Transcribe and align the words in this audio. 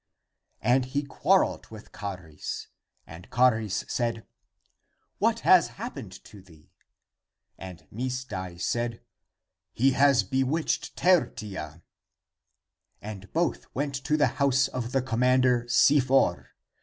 "And 0.73 0.85
he 0.85 1.03
quar 1.03 1.41
reled 1.43 1.67
with 1.69 1.93
Charis, 1.93 2.69
and 3.05 3.27
Charis 3.31 3.85
said," 3.87 4.25
What 5.19 5.41
has 5.41 5.67
happened 5.77 6.23
to 6.23 6.41
thee?" 6.41 6.71
And 7.55 7.85
Misdai 7.93 8.59
said, 8.59 9.03
"He 9.73 9.91
has 9.91 10.23
bewitched 10.23 10.95
Tertia!" 10.97 11.83
And 13.03 13.31
both 13.31 13.67
went 13.75 13.93
to 14.05 14.17
the 14.17 14.25
house 14.41 14.67
of 14.67 14.91
the 14.91 15.03
commander 15.03 15.67
Si 15.67 15.99
for. 15.99 16.55